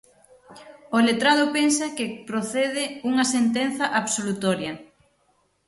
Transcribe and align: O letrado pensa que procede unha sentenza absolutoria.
O 0.97 0.97
letrado 1.07 1.43
pensa 1.57 1.93
que 1.97 2.05
procede 2.29 2.83
unha 3.09 3.25
sentenza 3.35 3.85
absolutoria. 4.01 4.73